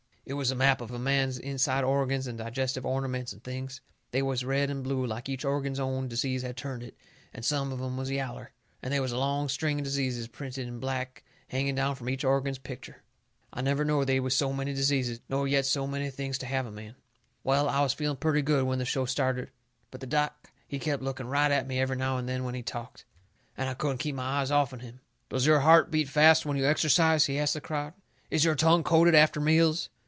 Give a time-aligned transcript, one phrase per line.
[0.23, 3.81] It was a map of a man's inside organs and digestive ornaments and things.
[4.11, 6.95] They was red and blue, like each organ's own disease had turned it,
[7.33, 8.51] and some of 'em was yaller.
[8.81, 12.23] And they was a long string of diseases printed in black hanging down from each
[12.23, 13.01] organ's picture.
[13.51, 16.45] I never knowed before they was so many diseases nor yet so many things to
[16.45, 16.95] have 'em in.
[17.43, 19.49] Well, I was feeling purty good when that show started.
[19.89, 22.61] But the doc, he kep' looking right at me every now and then when he
[22.63, 23.03] talked,
[23.57, 25.01] and I couldn't keep my eyes off'n him.
[25.27, 27.93] "Does your heart beat fast when you exercise?" he asts the crowd.
[28.29, 29.89] "Is your tongue coated after meals?